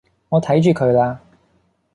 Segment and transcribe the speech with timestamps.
[0.29, 1.19] 我睇住佢啦